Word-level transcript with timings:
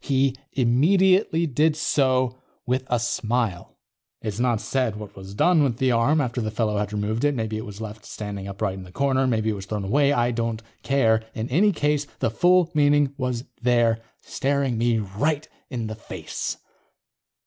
He 0.03 0.35
immediately 0.53 1.45
did 1.45 1.75
so, 1.75 2.39
with 2.65 2.85
a 2.87 2.99
smile._ 2.99 3.75
It's 4.19 4.39
not 4.39 4.59
said 4.59 4.95
what 4.95 5.15
was 5.15 5.35
done 5.35 5.61
with 5.63 5.77
the 5.77 5.91
arm 5.91 6.19
after 6.19 6.41
the 6.41 6.49
fellow 6.49 6.77
had 6.79 6.91
removed 6.91 7.23
it. 7.23 7.35
Maybe 7.35 7.55
it 7.57 7.67
was 7.67 7.81
left 7.81 8.03
standing 8.03 8.47
upright 8.47 8.73
in 8.73 8.83
the 8.83 8.91
corner. 8.91 9.27
Maybe 9.27 9.51
it 9.51 9.55
was 9.55 9.67
thrown 9.67 9.83
away. 9.85 10.11
I 10.11 10.31
don't 10.31 10.63
care. 10.81 11.21
In 11.35 11.47
any 11.49 11.71
case, 11.71 12.07
the 12.17 12.31
full 12.31 12.71
meaning 12.73 13.13
was 13.15 13.43
there, 13.61 13.99
staring 14.21 14.75
me 14.79 14.97
right 14.97 15.47
in 15.69 15.85
the 15.85 15.93
face. 15.93 16.57